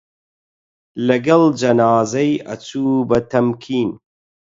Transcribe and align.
لەگەڵ 1.07 1.41
جەنازەی 1.59 2.31
ئەچوو 2.47 2.91
بە 3.09 3.17
تەمکین 3.31 3.89